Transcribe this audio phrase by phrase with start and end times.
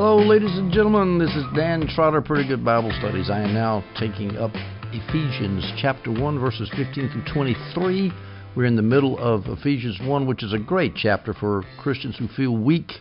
[0.00, 1.18] Hello, ladies and gentlemen.
[1.18, 3.30] This is Dan Trotter, Pretty Good Bible Studies.
[3.30, 4.52] I am now taking up
[4.92, 8.12] Ephesians chapter 1, verses 15 through 23.
[8.54, 12.28] We're in the middle of Ephesians 1, which is a great chapter for Christians who
[12.28, 12.92] feel weak,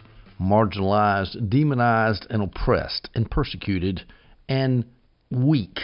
[0.41, 4.01] marginalized, demonized, and oppressed, and persecuted,
[4.49, 4.83] and
[5.29, 5.77] weak.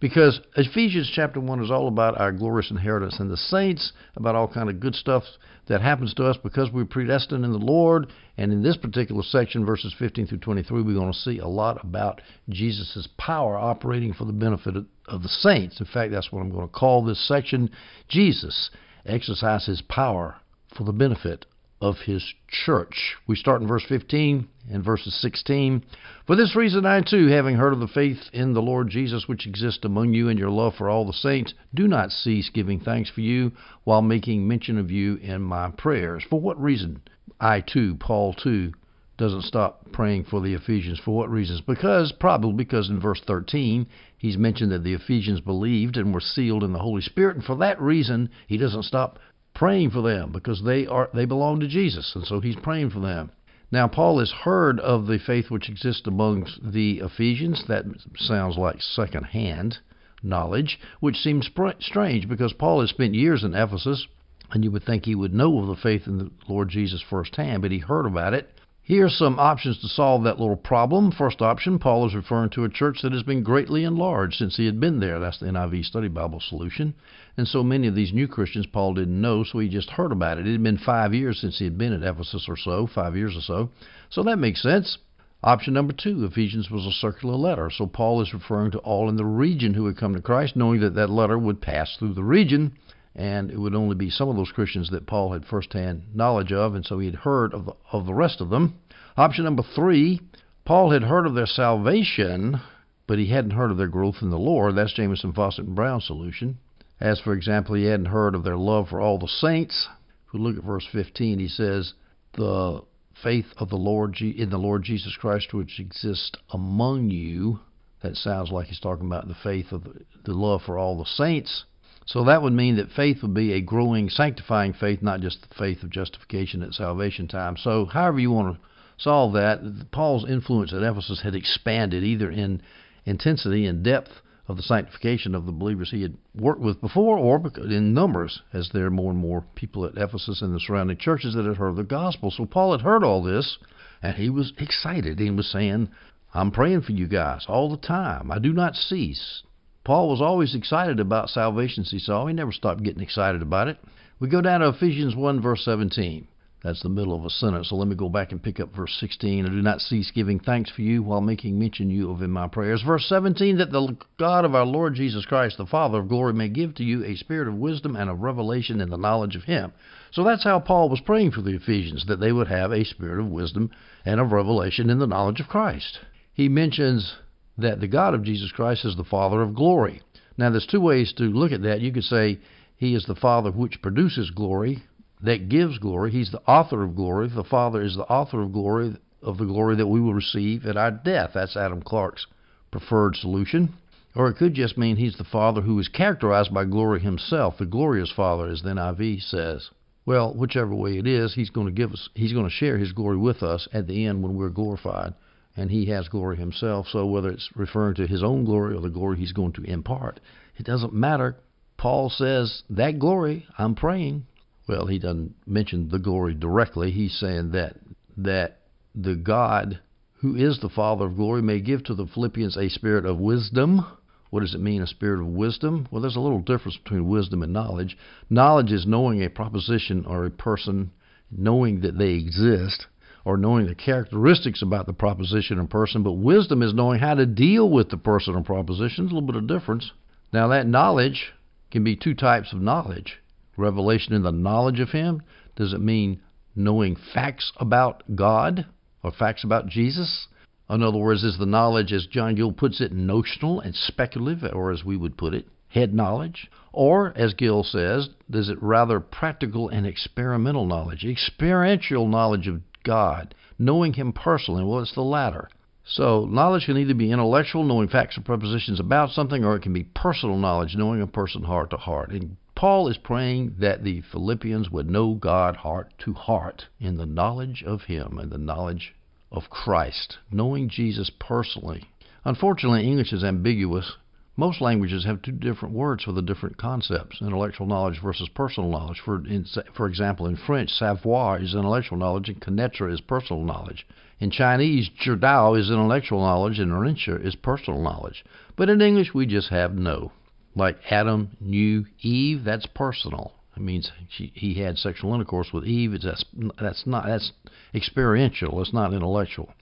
[0.00, 4.48] Because Ephesians chapter 1 is all about our glorious inheritance in the saints, about all
[4.48, 5.22] kind of good stuff
[5.68, 8.08] that happens to us because we're predestined in the Lord.
[8.36, 11.84] And in this particular section, verses 15 through 23, we're going to see a lot
[11.84, 15.80] about Jesus' power operating for the benefit of, the saints.
[15.80, 17.70] In fact, that's what I'm going to call this section.
[18.08, 18.70] Jesus
[19.06, 20.36] exercises power
[20.76, 21.46] for the benefit
[21.84, 23.14] of his church.
[23.26, 25.84] We start in verse 15 and verses 16.
[26.26, 29.46] For this reason, I too, having heard of the faith in the Lord Jesus which
[29.46, 33.10] exists among you and your love for all the saints, do not cease giving thanks
[33.10, 33.52] for you
[33.84, 36.24] while making mention of you in my prayers.
[36.30, 37.02] For what reason?
[37.38, 38.72] I too, Paul too,
[39.18, 40.98] doesn't stop praying for the Ephesians.
[41.04, 41.60] For what reasons?
[41.60, 46.64] Because, probably because in verse 13, he's mentioned that the Ephesians believed and were sealed
[46.64, 49.18] in the Holy Spirit, and for that reason, he doesn't stop
[49.54, 53.00] praying for them because they are they belong to Jesus, and so he's praying for
[53.00, 53.30] them.
[53.70, 57.64] Now, Paul has heard of the faith which exists amongst the Ephesians.
[57.66, 57.84] That
[58.16, 59.78] sounds like second-hand
[60.22, 64.06] knowledge, which seems strange because Paul has spent years in Ephesus,
[64.50, 67.62] and you would think he would know of the faith in the Lord Jesus firsthand,
[67.62, 68.50] but he heard about it
[68.86, 71.10] here are some options to solve that little problem.
[71.10, 74.66] First option, Paul is referring to a church that has been greatly enlarged since he
[74.66, 75.18] had been there.
[75.18, 76.92] That's the NIV Study Bible solution.
[77.38, 80.36] And so many of these new Christians Paul didn't know, so he just heard about
[80.36, 80.46] it.
[80.46, 83.34] It had been five years since he had been at Ephesus or so, five years
[83.34, 83.70] or so.
[84.10, 84.98] So that makes sense.
[85.42, 87.70] Option number two, Ephesians was a circular letter.
[87.70, 90.80] So Paul is referring to all in the region who had come to Christ, knowing
[90.80, 92.72] that that letter would pass through the region
[93.14, 96.74] and it would only be some of those Christians that Paul had firsthand knowledge of,
[96.74, 98.78] and so he had heard of the, of the rest of them.
[99.16, 100.20] Option number three,
[100.64, 102.60] Paul had heard of their salvation,
[103.06, 104.74] but he hadn't heard of their growth in the Lord.
[104.74, 106.58] That's Jamieson, Fausset, and Brown's solution.
[107.00, 109.88] As, for example, he hadn't heard of their love for all the saints.
[110.26, 111.92] If we look at verse 15, he says,
[112.32, 112.82] The
[113.22, 117.60] faith of the Lord in the Lord Jesus Christ which exists among you.
[118.02, 119.84] That sounds like he's talking about the faith of
[120.24, 121.64] the love for all the saints.
[122.06, 125.54] So that would mean that faith would be a growing, sanctifying faith, not just the
[125.54, 127.56] faith of justification at salvation time.
[127.56, 128.60] So, however you want to
[128.98, 132.60] solve that, Paul's influence at Ephesus had expanded either in
[133.06, 137.42] intensity and depth of the sanctification of the believers he had worked with before, or
[137.56, 141.34] in numbers, as there are more and more people at Ephesus and the surrounding churches
[141.34, 142.30] that had heard the gospel.
[142.30, 143.56] So Paul had heard all this,
[144.02, 145.18] and he was excited.
[145.18, 145.88] He was saying,
[146.34, 148.30] I'm praying for you guys all the time.
[148.30, 149.42] I do not cease.
[149.84, 152.26] Paul was always excited about salvation, he saw.
[152.26, 153.78] He never stopped getting excited about it.
[154.18, 156.26] We go down to Ephesians 1, verse 17.
[156.62, 157.68] That's the middle of a sentence.
[157.68, 159.44] So let me go back and pick up verse 16.
[159.44, 162.48] I do not cease giving thanks for you while making mention you of in my
[162.48, 162.80] prayers.
[162.80, 166.48] Verse 17, that the God of our Lord Jesus Christ, the Father of glory, may
[166.48, 169.74] give to you a spirit of wisdom and of revelation in the knowledge of him.
[170.12, 173.20] So that's how Paul was praying for the Ephesians, that they would have a spirit
[173.20, 173.70] of wisdom
[174.06, 175.98] and of revelation in the knowledge of Christ.
[176.32, 177.16] He mentions
[177.56, 180.02] that the God of Jesus Christ is the Father of glory.
[180.36, 181.80] Now, there's two ways to look at that.
[181.80, 182.40] You could say
[182.76, 184.82] he is the Father which produces glory,
[185.22, 186.10] that gives glory.
[186.10, 187.28] He's the author of glory.
[187.28, 190.76] The Father is the author of glory, of the glory that we will receive at
[190.76, 191.30] our death.
[191.34, 192.26] That's Adam Clarke's
[192.70, 193.74] preferred solution.
[194.16, 197.66] Or it could just mean he's the Father who is characterized by glory himself, the
[197.66, 199.70] glorious Father, as the NIV says.
[200.04, 202.92] Well, whichever way it is, he's going to give us, he's going to share his
[202.92, 205.14] glory with us at the end when we're glorified
[205.56, 206.86] and he has glory himself.
[206.88, 210.20] So whether it's referring to his own glory or the glory he's going to impart,
[210.56, 211.36] it doesn't matter.
[211.76, 214.26] Paul says, That glory, I'm praying.
[214.68, 216.90] Well, he doesn't mention the glory directly.
[216.90, 217.76] He's saying that
[218.16, 218.60] that
[218.94, 219.80] the God
[220.24, 223.84] who is the Father of glory may give to the Philippians a spirit of wisdom.
[224.30, 225.86] What does it mean, a spirit of wisdom?
[225.90, 227.98] Well, there's a little difference between wisdom and knowledge.
[228.30, 230.92] Knowledge is knowing a proposition or a person,
[231.30, 232.86] knowing that they exist
[233.24, 237.26] or knowing the characteristics about the proposition or person, but wisdom is knowing how to
[237.26, 239.04] deal with the person or proposition.
[239.04, 239.90] There's a little bit of difference.
[240.32, 241.32] Now, that knowledge
[241.70, 243.18] can be two types of knowledge
[243.56, 245.22] revelation in the knowledge of Him.
[245.56, 246.20] Does it mean
[246.56, 248.66] knowing facts about God
[249.02, 250.26] or facts about Jesus?
[250.68, 254.72] In other words, is the knowledge, as John Gill puts it, notional and speculative, or
[254.72, 256.50] as we would put it, head knowledge?
[256.72, 263.34] Or, as Gill says, is it rather practical and experimental knowledge, experiential knowledge of God,
[263.58, 264.62] knowing Him personally.
[264.62, 265.48] Well, it's the latter.
[265.86, 269.72] So, knowledge can either be intellectual, knowing facts or propositions about something, or it can
[269.72, 272.10] be personal knowledge, knowing a person heart to heart.
[272.10, 277.04] And Paul is praying that the Philippians would know God heart to heart in the
[277.04, 278.94] knowledge of Him and the knowledge
[279.30, 281.90] of Christ, knowing Jesus personally.
[282.24, 283.96] Unfortunately, English is ambiguous.
[284.36, 289.00] Most languages have two different words for the different concepts intellectual knowledge versus personal knowledge.
[289.04, 289.46] For, in,
[289.76, 293.86] for example, in French, savoir is intellectual knowledge and connaître is personal knowledge.
[294.18, 298.24] In Chinese, jirdao is intellectual knowledge and rincha is personal knowledge.
[298.56, 300.10] But in English, we just have know.
[300.56, 303.34] Like Adam knew Eve, that's personal.
[303.56, 305.94] It means she, he had sexual intercourse with Eve.
[305.94, 306.24] It's, that's
[306.60, 307.32] that's not that's
[307.72, 308.60] experiential.
[308.60, 309.52] It's not intellectual.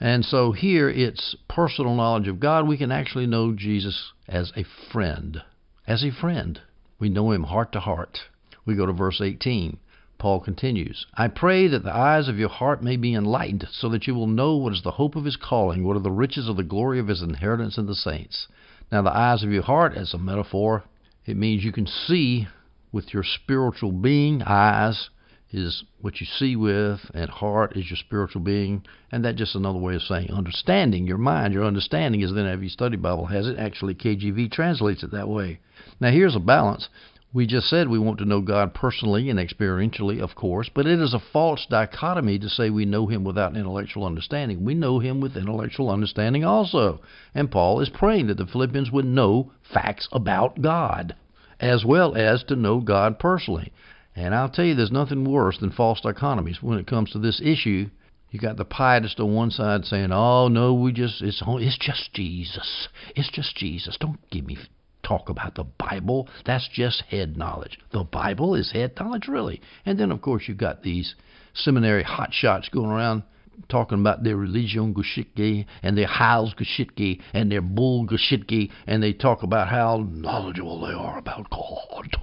[0.00, 2.66] And so here it's personal knowledge of God.
[2.66, 5.42] We can actually know Jesus as a friend.
[5.86, 6.60] As a friend.
[6.98, 8.18] We know him heart to heart.
[8.66, 9.78] We go to verse 18.
[10.18, 14.06] Paul continues, I pray that the eyes of your heart may be enlightened, so that
[14.06, 16.56] you will know what is the hope of his calling, what are the riches of
[16.56, 18.46] the glory of his inheritance in the saints.
[18.90, 20.84] Now, the eyes of your heart, as a metaphor,
[21.26, 22.46] it means you can see
[22.92, 24.40] with your spiritual being.
[24.42, 25.10] Eyes
[25.52, 28.84] is what you see with, and heart is your spiritual being.
[29.12, 31.06] And that's just another way of saying understanding.
[31.06, 33.58] Your mind, your understanding is then every study Bible has it.
[33.58, 35.60] Actually, KJV translates it that way.
[36.00, 36.88] Now, here's a balance.
[37.32, 41.00] We just said we want to know God personally and experientially, of course, but it
[41.00, 44.64] is a false dichotomy to say we know Him without intellectual understanding.
[44.64, 47.00] We know Him with intellectual understanding also.
[47.34, 51.16] And Paul is praying that the Philippians would know facts about God,
[51.58, 53.72] as well as to know God personally.
[54.16, 57.40] And I'll tell you, there's nothing worse than false dichotomies when it comes to this
[57.40, 57.90] issue.
[58.30, 62.12] You got the pietist on one side saying, "Oh no, we just it's it's just
[62.12, 62.88] Jesus.
[63.14, 63.96] It's just Jesus.
[63.98, 64.56] Don't give me
[65.04, 66.28] talk about the Bible.
[66.44, 67.78] That's just head knowledge.
[67.92, 69.60] The Bible is head knowledge, really.
[69.86, 71.14] And then, of course, you've got these
[71.54, 73.22] seminary hotshots going around
[73.68, 79.12] talking about their religion Geschichte and their Heils Geschichte and their Bull Geschichte, and they
[79.12, 82.16] talk about how knowledgeable they are about God.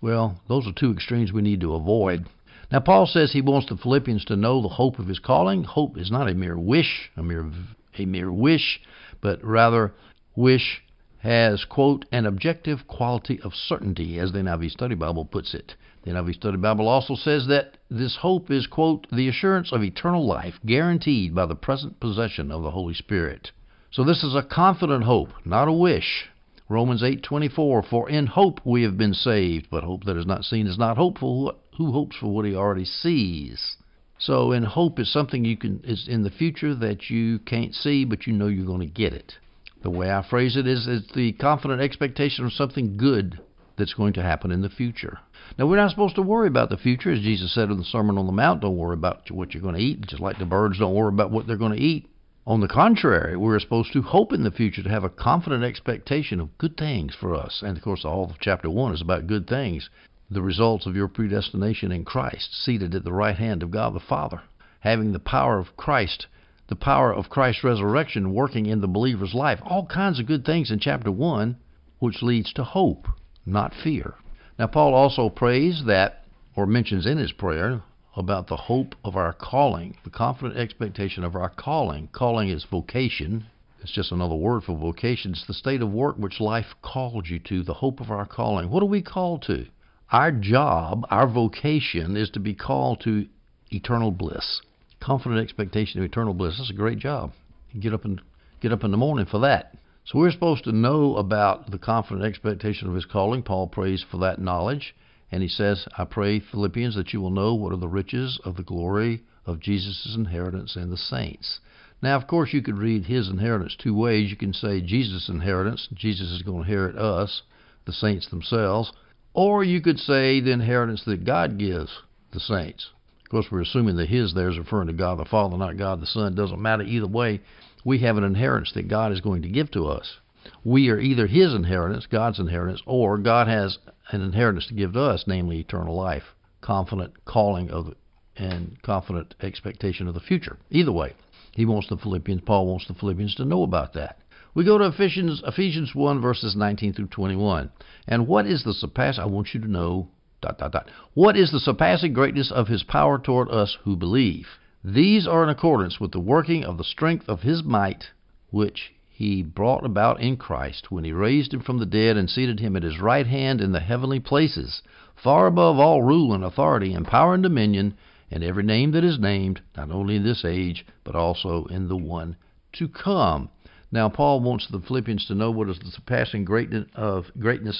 [0.00, 2.26] Well, those are two extremes we need to avoid.
[2.70, 5.64] Now, Paul says he wants the Philippians to know the hope of his calling.
[5.64, 7.50] Hope is not a mere wish, a mere
[7.98, 8.80] a mere wish,
[9.20, 9.92] but rather
[10.36, 10.82] wish
[11.18, 15.74] has, quote, an objective quality of certainty, as the NIV Study Bible puts it.
[16.04, 20.24] The NIV Study Bible also says that this hope is, quote, the assurance of eternal
[20.24, 23.50] life guaranteed by the present possession of the Holy Spirit.
[23.90, 26.28] So this is a confident hope, not a wish.
[26.70, 30.66] Romans 8:24 For in hope we have been saved, but hope that is not seen
[30.66, 31.54] is not hopeful.
[31.78, 33.76] Who hopes for what he already sees?
[34.18, 38.04] So in hope is something you can is in the future that you can't see,
[38.04, 39.38] but you know you're going to get it.
[39.82, 43.40] The way I phrase it is it's the confident expectation of something good
[43.76, 45.20] that's going to happen in the future.
[45.56, 48.18] Now, we're not supposed to worry about the future, as Jesus said in the Sermon
[48.18, 48.60] on the Mount.
[48.60, 51.30] Don't worry about what you're going to eat, just like the birds don't worry about
[51.30, 52.10] what they're going to eat.
[52.48, 56.40] On the contrary, we're supposed to hope in the future, to have a confident expectation
[56.40, 57.60] of good things for us.
[57.62, 59.90] And of course, all of chapter 1 is about good things,
[60.30, 64.00] the results of your predestination in Christ, seated at the right hand of God the
[64.00, 64.40] Father,
[64.80, 66.26] having the power of Christ
[66.68, 69.60] the power of Christ's resurrection working in the believer's life.
[69.62, 71.54] All kinds of good things in chapter 1,
[71.98, 73.08] which leads to hope,
[73.44, 74.14] not fear.
[74.58, 76.24] Now, Paul also prays that,
[76.56, 77.82] or mentions in his prayer,
[78.16, 82.08] about the hope of our calling, the confident expectation of our calling.
[82.12, 83.46] Calling is vocation.
[83.80, 85.32] It's just another word for vocation.
[85.32, 88.70] It's the state of work which life called you to, the hope of our calling.
[88.70, 89.66] What are we called to?
[90.10, 93.26] Our job, our vocation, is to be called to
[93.70, 94.62] eternal bliss
[95.00, 96.56] confident expectation of eternal bliss.
[96.58, 97.32] That's a great job.
[97.78, 98.20] Get up and
[98.60, 99.76] get up in the morning for that.
[100.04, 103.42] So we're supposed to know about the confident expectation of his calling.
[103.42, 104.94] Paul prays for that knowledge.
[105.30, 108.56] And he says, I pray, Philippians, that you will know what are the riches of
[108.56, 111.60] the glory of Jesus' inheritance in the saints.
[112.00, 114.30] Now, of course, you could read his inheritance two ways.
[114.30, 117.42] You can say Jesus' inheritance, Jesus is going to inherit us,
[117.86, 118.92] the saints themselves.
[119.34, 121.90] Or you could say the inheritance that God gives
[122.32, 122.90] the saints.
[123.24, 126.00] Of course, we're assuming that His there is referring to God the Father, not God
[126.00, 126.32] the Son.
[126.32, 127.40] It doesn't matter either way.
[127.84, 130.18] We have an inheritance that God is going to give to us.
[130.64, 133.78] We are either His inheritance, God's inheritance, or God has
[134.10, 137.94] an inheritance to give to us, namely eternal life, confident calling of
[138.36, 140.58] and confident expectation of the future.
[140.70, 141.14] Either way,
[141.52, 144.18] he wants the Philippians, Paul wants the Philippians to know about that.
[144.54, 147.70] We go to Ephesians, Ephesians 1, verses 19 through 21.
[148.06, 149.18] And what is the surpass?
[149.18, 150.08] I want you to know
[150.40, 150.90] dot dot dot.
[151.14, 154.46] What is the surpassing greatness of his power toward us who believe?
[154.84, 158.04] These are in accordance with the working of the strength of his might,
[158.50, 162.60] which he brought about in Christ when he raised him from the dead and seated
[162.60, 164.80] him at his right hand in the heavenly places,
[165.16, 167.94] far above all rule and authority and power and dominion,
[168.30, 171.96] and every name that is named, not only in this age, but also in the
[171.96, 172.36] one
[172.74, 173.48] to come.
[173.90, 176.86] Now, Paul wants the Philippians to know what is the surpassing greatness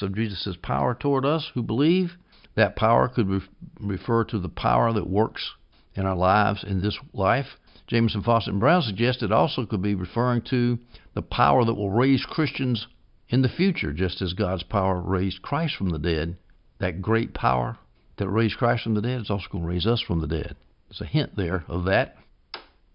[0.01, 2.17] of Jesus' power toward us who believe.
[2.55, 3.41] That power could re-
[3.79, 5.53] refer to the power that works
[5.95, 7.57] in our lives in this life.
[7.89, 10.77] Jamieson, Fausset, and Brown suggest it also could be referring to
[11.15, 12.85] the power that will raise Christians
[13.29, 16.37] in the future, just as God's power raised Christ from the dead.
[16.77, 17.79] That great power
[18.17, 20.55] that raised Christ from the dead is also going to raise us from the dead.
[20.87, 22.15] There's a hint there of that.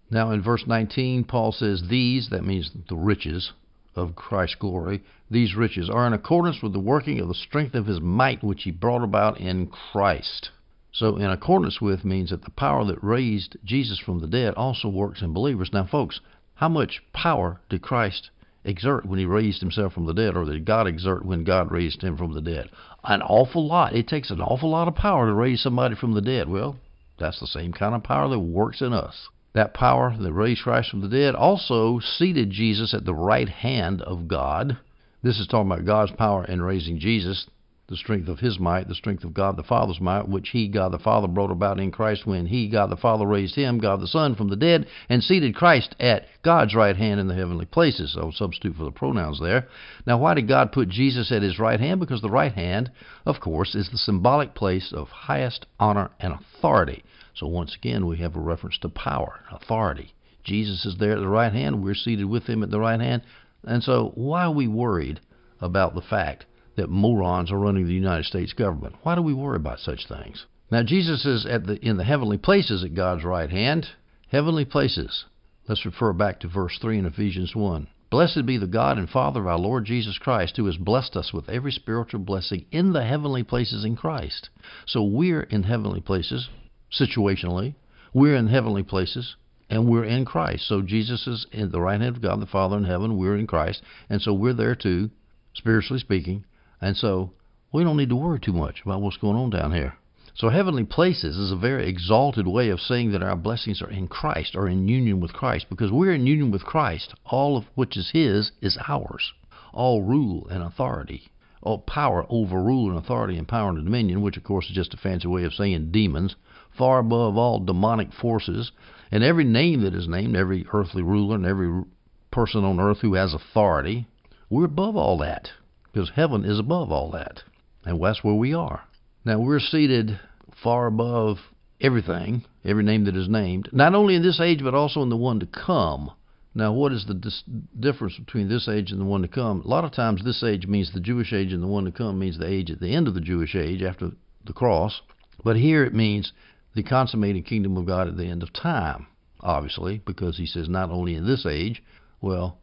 [0.09, 3.51] Now, in verse 19, Paul says, These, that means the riches
[3.95, 7.87] of Christ's glory, these riches are in accordance with the working of the strength of
[7.87, 10.51] his might, which he brought about in Christ.
[10.97, 14.87] So, in accordance with means that the power that raised Jesus from the dead also
[14.87, 15.73] works in believers.
[15.73, 16.21] Now, folks,
[16.53, 18.29] how much power did Christ
[18.63, 22.01] exert when he raised himself from the dead, or did God exert when God raised
[22.01, 22.69] him from the dead?
[23.03, 23.93] An awful lot.
[23.93, 26.47] It takes an awful lot of power to raise somebody from the dead.
[26.47, 26.77] Well,
[27.19, 29.27] that's the same kind of power that works in us.
[29.51, 34.01] That power that raised Christ from the dead also seated Jesus at the right hand
[34.01, 34.77] of God.
[35.21, 37.47] This is talking about God's power in raising Jesus
[37.87, 40.91] the strength of his might, the strength of God the Father's might, which he, God
[40.91, 44.07] the Father, brought about in Christ when he, God the Father, raised him, God the
[44.07, 48.13] Son, from the dead, and seated Christ at God's right hand in the heavenly places.
[48.13, 49.67] So substitute for the pronouns there.
[50.07, 51.99] Now, why did God put Jesus at his right hand?
[51.99, 52.91] Because the right hand,
[53.25, 57.03] of course, is the symbolic place of highest honor and authority.
[57.35, 60.15] So once again, we have a reference to power, authority.
[60.43, 61.83] Jesus is there at the right hand.
[61.83, 63.21] We're seated with him at the right hand.
[63.63, 65.19] And so, why are we worried
[65.59, 68.95] about the fact that morons are running the United States government.
[69.03, 70.45] Why do we worry about such things?
[70.71, 73.87] Now Jesus is at the in the heavenly places at God's right hand.
[74.29, 75.25] Heavenly places.
[75.67, 77.87] Let's refer back to verse 3 in Ephesians 1.
[78.11, 81.33] Blessed be the God and Father of our Lord Jesus Christ, who has blessed us
[81.33, 84.49] with every spiritual blessing in the heavenly places in Christ.
[84.85, 86.47] So we're in heavenly places,
[86.91, 87.75] situationally.
[88.13, 89.35] We're in heavenly places,
[89.69, 90.67] and we're in Christ.
[90.67, 93.17] So Jesus is in the right hand of God the Father in heaven.
[93.17, 93.81] We're in Christ.
[94.09, 95.09] And so we're there too,
[95.53, 96.45] spiritually speaking.
[96.81, 97.31] And so
[97.71, 99.95] we don't need to worry too much about what's going on down here.
[100.37, 104.09] So, heavenly places is a very exalted way of saying that our blessings are in
[104.09, 107.13] Christ or in union with Christ because we're in union with Christ.
[107.25, 109.31] All of which is His is ours.
[109.73, 111.29] All rule and authority,
[111.61, 114.93] all power over rule and authority and power and dominion, which of course is just
[114.93, 116.35] a fancy way of saying demons,
[116.77, 118.73] far above all demonic forces,
[119.11, 121.83] and every name that is named, every earthly ruler and every
[122.31, 124.05] person on earth who has authority,
[124.49, 125.51] we're above all that
[125.95, 127.41] because heaven is above all that,
[127.85, 128.83] and that's where we are.
[129.23, 130.19] Now we're seated
[130.61, 131.37] far above
[131.79, 135.15] everything, every name that is named, not only in this age but also in the
[135.15, 136.11] one to come.
[136.53, 137.43] Now, what is the dis-
[137.77, 139.61] difference between this age and the one to come?
[139.61, 142.19] A lot of times, this age means the Jewish age, and the one to come
[142.19, 144.11] means the age at the end of the Jewish age after
[144.45, 145.01] the cross.
[145.43, 146.31] But here it means
[146.73, 149.07] the consummated kingdom of God at the end of time,
[149.41, 151.83] obviously, because he says not only in this age,
[152.21, 152.57] well,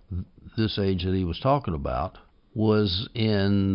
[0.57, 2.17] this age that he was talking about
[2.54, 3.75] was in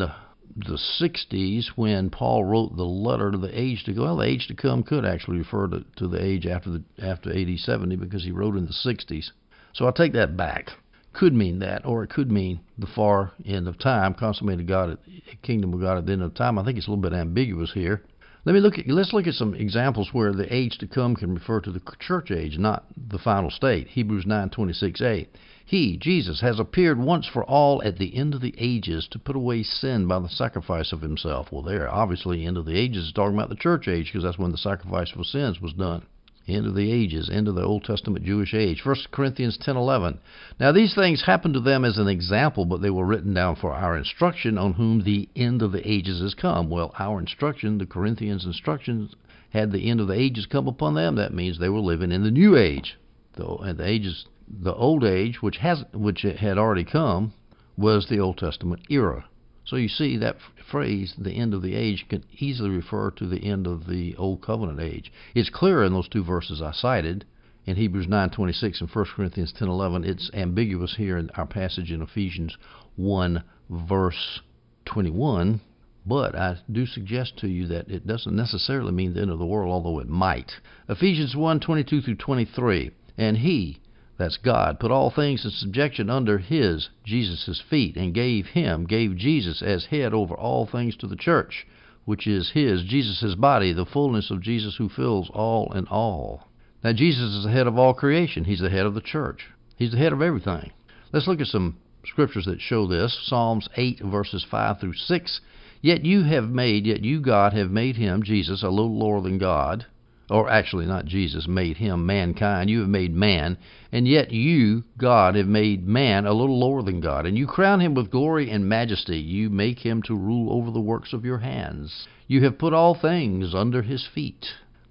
[0.57, 4.03] the 60s when Paul wrote the letter to the age to go.
[4.03, 7.31] Well, the age to come could actually refer to, to the age after the after
[7.31, 9.31] AD 70 because he wrote in the 60s.
[9.73, 10.71] So I take that back.
[11.13, 15.41] Could mean that, or it could mean the far end of time, consummated God, at,
[15.41, 16.59] kingdom of God at the end of time.
[16.59, 18.03] I think it's a little bit ambiguous here.
[18.45, 21.33] Let me look at let's look at some examples where the age to come can
[21.33, 23.87] refer to the church age, not the final state.
[23.89, 25.27] Hebrews 9:26a.
[25.69, 29.35] He, Jesus, has appeared once for all at the end of the ages to put
[29.35, 31.51] away sin by the sacrifice of himself.
[31.51, 34.37] Well, there, obviously, end of the ages is talking about the church age because that's
[34.37, 36.03] when the sacrifice for sins was done.
[36.47, 38.85] End of the ages, end of the Old Testament Jewish age.
[38.85, 40.19] 1 Corinthians 10:11.
[40.57, 43.73] Now these things happened to them as an example, but they were written down for
[43.73, 46.69] our instruction, on whom the end of the ages has come.
[46.69, 49.17] Well, our instruction, the Corinthians' instructions,
[49.49, 51.15] had the end of the ages come upon them.
[51.15, 52.97] That means they were living in the new age.
[53.35, 57.33] Though, and the ages the old age, which has which had already come,
[57.77, 59.25] was the Old Testament era.
[59.65, 60.37] So you see that
[60.71, 64.41] phrase, the end of the age, can easily refer to the end of the Old
[64.41, 65.11] Covenant age.
[65.35, 67.25] It's clear in those two verses I cited
[67.65, 70.05] in Hebrews 9:26 and 1 Corinthians 10:11.
[70.05, 72.57] It's ambiguous here in our passage in Ephesians
[72.95, 74.39] 1 verse
[74.85, 75.59] 21.
[76.05, 79.45] But I do suggest to you that it doesn't necessarily mean the end of the
[79.45, 80.53] world, although it might.
[80.87, 82.91] Ephesians 1:22 through 23.
[83.17, 83.79] And he,
[84.17, 89.15] that's God, put all things in subjection under his, Jesus' feet, and gave him, gave
[89.15, 91.67] Jesus as head over all things to the church,
[92.05, 96.47] which is his, Jesus' body, the fullness of Jesus who fills all in all.
[96.83, 98.45] Now, Jesus is the head of all creation.
[98.45, 99.47] He's the head of the church.
[99.75, 100.71] He's the head of everything.
[101.13, 103.17] Let's look at some scriptures that show this.
[103.25, 105.41] Psalms 8, verses 5 through 6.
[105.81, 109.37] Yet you have made, yet you, God, have made him, Jesus, a little lower than
[109.37, 109.85] God
[110.29, 112.69] or actually not Jesus, made him mankind.
[112.69, 113.57] You have made man,
[113.91, 117.79] and yet you, God, have made man a little lower than God, and you crown
[117.79, 119.17] him with glory and majesty.
[119.17, 122.07] You make him to rule over the works of your hands.
[122.27, 124.45] You have put all things under his feet.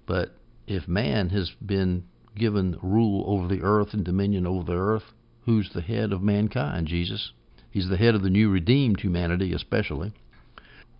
[0.05, 0.31] But
[0.65, 2.05] if man has been
[2.37, 5.13] given rule over the earth and dominion over the earth.
[5.45, 6.87] Who's the head of mankind?
[6.87, 7.31] Jesus.
[7.71, 10.13] He's the head of the new redeemed humanity, especially.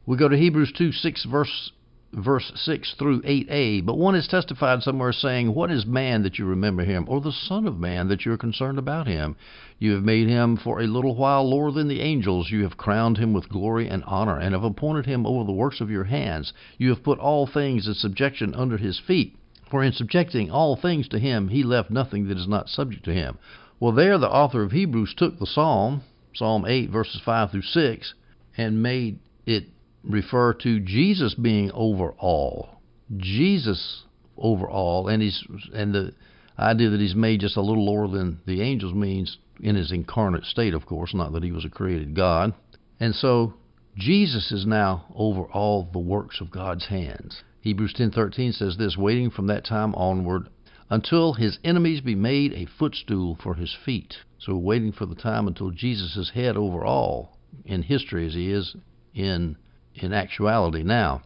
[0.05, 1.71] We go to Hebrews 2 6 verse
[2.13, 3.85] verse 6 through 8a.
[3.85, 7.31] But one is testified somewhere saying, What is man that you remember him, or the
[7.31, 9.35] Son of Man that you are concerned about him?
[9.79, 12.49] You have made him for a little while lower than the angels.
[12.49, 15.81] You have crowned him with glory and honor, and have appointed him over the works
[15.81, 16.53] of your hands.
[16.77, 19.35] You have put all things in subjection under his feet.
[19.69, 23.13] For in subjecting all things to him, he left nothing that is not subject to
[23.13, 23.37] him.
[23.79, 26.01] Well, there the author of Hebrews took the psalm,
[26.33, 28.13] Psalm 8, verses 5 through 6,
[28.57, 29.65] and made it
[30.03, 32.81] refer to Jesus being over all.
[33.15, 34.03] Jesus
[34.37, 36.13] over all, and he's and the
[36.59, 40.43] idea that he's made just a little lower than the angels means in his incarnate
[40.43, 42.53] state, of course, not that he was a created God.
[42.99, 43.53] And so
[43.95, 47.43] Jesus is now over all the works of God's hands.
[47.61, 50.49] Hebrews 10:13 says this, waiting from that time onward
[50.89, 54.17] until his enemies be made a footstool for his feet.
[54.39, 58.51] So waiting for the time until Jesus is head over all in history as he
[58.51, 58.75] is
[59.13, 59.57] in
[59.97, 61.21] in actuality now.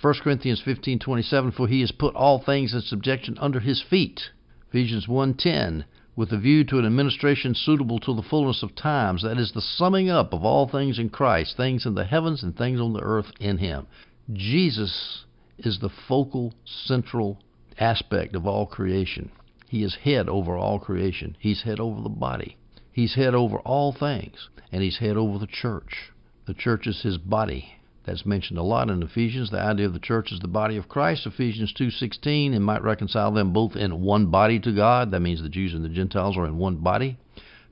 [0.00, 4.30] 1 Corinthians 15:27 for he has put all things in subjection under his feet.
[4.68, 5.84] Ephesians 1:10
[6.16, 9.60] with a view to an administration suitable to the fullness of times that is the
[9.60, 13.02] summing up of all things in Christ, things in the heavens and things on the
[13.02, 13.86] earth in him.
[14.32, 15.24] Jesus
[15.58, 17.38] is the focal central
[17.78, 19.30] aspect of all creation.
[19.68, 21.36] He is head over all creation.
[21.38, 22.56] He's head over the body.
[22.92, 26.12] He's head over all things, and he's head over the church.
[26.46, 27.74] The church is his body.
[28.06, 29.50] That's mentioned a lot in Ephesians.
[29.50, 31.26] The idea of the church is the body of Christ.
[31.26, 35.10] Ephesians 2:16 and might reconcile them both in one body to God.
[35.10, 37.16] That means the Jews and the Gentiles are in one body.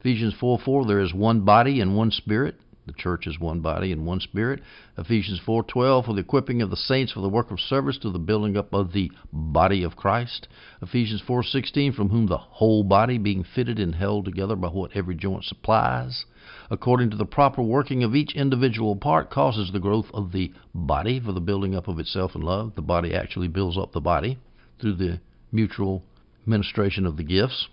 [0.00, 2.56] Ephesians 4:4 there is one body and one spirit.
[2.86, 4.60] The church is one body and one spirit.
[4.98, 8.18] Ephesians 4:12 for the equipping of the saints for the work of service to the
[8.18, 10.48] building up of the body of Christ.
[10.82, 15.14] Ephesians 4:16 from whom the whole body being fitted and held together by what every
[15.14, 16.26] joint supplies,
[16.74, 21.20] according to the proper working of each individual part causes the growth of the body
[21.20, 22.74] for the building up of itself in love.
[22.74, 24.38] The body actually builds up the body
[24.80, 25.20] through the
[25.52, 26.02] mutual
[26.44, 27.68] ministration of the gifts.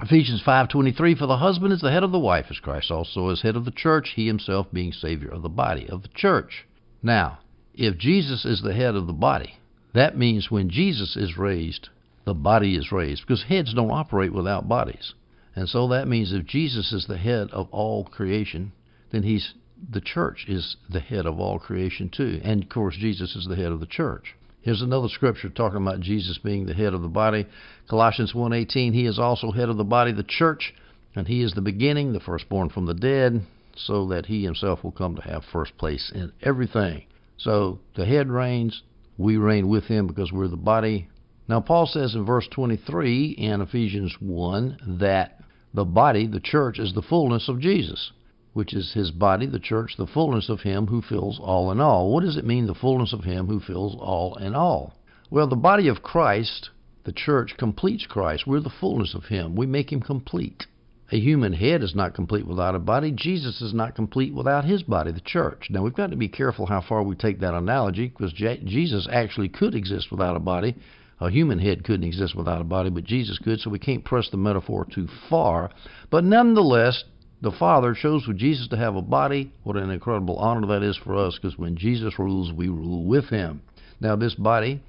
[0.00, 3.40] Ephesians 5:23 for the husband is the head of the wife as Christ also is
[3.40, 6.66] head of the church he himself being savior of the body of the church.
[7.02, 7.38] Now,
[7.74, 9.54] if Jesus is the head of the body,
[9.94, 11.88] that means when Jesus is raised,
[12.24, 15.14] the body is raised because heads don't operate without bodies.
[15.54, 18.72] And so that means if Jesus is the head of all creation,
[19.10, 19.54] then he's
[19.90, 22.40] the church is the head of all creation too.
[22.44, 24.34] And of course Jesus is the head of the church.
[24.62, 27.46] Here's another scripture talking about Jesus being the head of the body.
[27.88, 30.72] Colossians 1:18, he is also head of the body, the church,
[31.16, 33.42] and he is the beginning, the firstborn from the dead,
[33.74, 37.02] so that he himself will come to have first place in everything.
[37.36, 38.82] So the head reigns,
[39.18, 41.08] we reign with him because we're the body.
[41.48, 45.41] Now Paul says in verse 23 in Ephesians 1 that
[45.74, 48.12] the body, the church, is the fullness of Jesus
[48.52, 52.12] which is his body, the church, the fullness of him who fills all in all.
[52.12, 54.94] What does it mean, the fullness of him who fills all in all?
[55.30, 56.70] Well, the body of Christ,
[57.04, 58.46] the church, completes Christ.
[58.46, 59.56] We're the fullness of him.
[59.56, 60.66] We make him complete.
[61.10, 63.10] A human head is not complete without a body.
[63.10, 65.68] Jesus is not complete without his body, the church.
[65.70, 69.48] Now, we've got to be careful how far we take that analogy because Jesus actually
[69.48, 70.76] could exist without a body.
[71.22, 74.28] A human head couldn't exist without a body, but Jesus could, so we can't press
[74.28, 75.70] the metaphor too far.
[76.10, 77.04] But nonetheless,
[77.40, 79.52] the Father chose for Jesus to have a body.
[79.62, 83.26] What an incredible honor that is for us because when Jesus rules, we rule with
[83.26, 83.62] him.
[84.00, 84.82] Now, this body,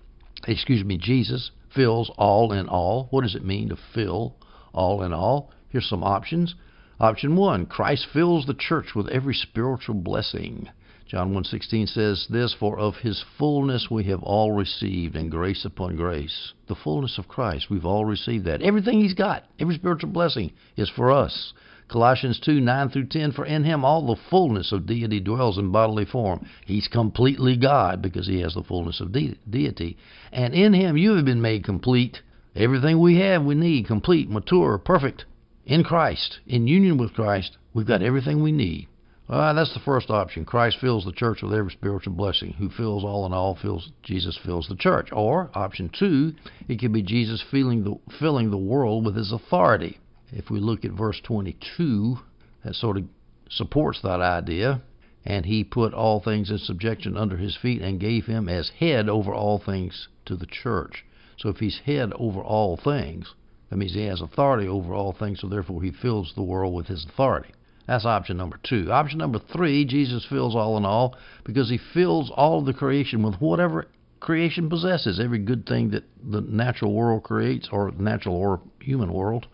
[0.48, 3.10] excuse me, Jesus, fills all in all.
[3.12, 4.36] What does it mean to fill
[4.74, 5.52] all in all?
[5.69, 6.56] Here's some options.
[7.00, 10.67] Option 1 Christ fills the church with every spiritual blessing.
[11.13, 15.95] John 1:16 says this for of his fullness we have all received and grace upon
[15.95, 16.54] grace.
[16.65, 18.63] The fullness of Christ, we've all received that.
[18.63, 21.54] Everything he's got, every spiritual blessing is for us.
[21.88, 25.71] Colossians 2 9 through 10 For in him all the fullness of deity dwells in
[25.71, 26.47] bodily form.
[26.65, 29.97] He's completely God because he has the fullness of de- deity.
[30.32, 32.23] And in him you have been made complete.
[32.56, 35.26] Everything we have, we need complete, mature, perfect
[35.63, 37.58] in Christ, in union with Christ.
[37.71, 38.88] We've got everything we need.
[39.29, 40.45] That's the first option.
[40.45, 42.53] Christ fills the church with every spiritual blessing.
[42.53, 45.09] Who fills all in all, fills Jesus fills the church.
[45.12, 46.33] Or option two,
[46.67, 49.99] it could be Jesus filling the filling the world with his authority.
[50.31, 52.17] If we look at verse 22,
[52.63, 53.05] that sort of
[53.49, 54.81] supports that idea.
[55.25, 59.07] And he put all things in subjection under his feet and gave him as head
[59.07, 61.05] over all things to the church.
[61.38, 63.33] So if he's head over all things,
[63.69, 66.88] that means he has authority over all things, so therefore he fills the world with
[66.88, 67.53] his authority.
[67.88, 68.91] That's option number two.
[68.91, 73.24] Option number three, Jesus fills all in all because he fills all of the creation
[73.24, 73.88] with whatever
[74.19, 79.48] creation possesses, every good thing that the natural world creates, or natural or human world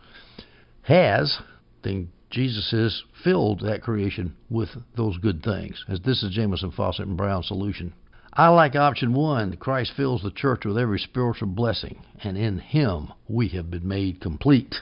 [0.84, 1.40] has,
[1.84, 5.84] then Jesus has filled that creation with those good things.
[5.88, 7.94] As this is Jamieson, Fausset, and Brown's solution.
[8.34, 9.58] I like option one.
[9.58, 14.22] Christ fills the church with every spiritual blessing, and in Him we have been made
[14.22, 14.76] complete.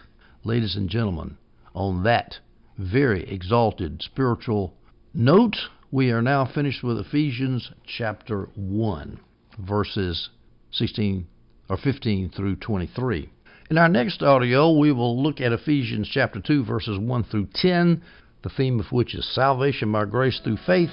[0.44, 1.38] Ladies and gentlemen,
[1.74, 2.40] on that
[2.78, 4.74] very exalted spiritual
[5.14, 5.56] note,
[5.92, 9.20] we are now finished with Ephesians chapter 1,
[9.60, 10.30] verses
[10.72, 11.28] 16
[11.70, 13.30] or 15 through 23.
[13.70, 18.02] In our next audio, we will look at Ephesians chapter 2, verses 1 through 10,
[18.44, 20.92] the theme of which is salvation by grace through faith,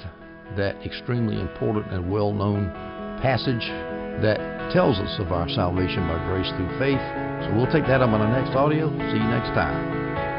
[0.57, 2.70] that extremely important and well known
[3.23, 3.68] passage
[4.23, 4.38] that
[4.73, 7.03] tells us of our salvation by grace through faith.
[7.44, 8.88] So we'll take that up on our next audio.
[8.88, 10.34] See you next time.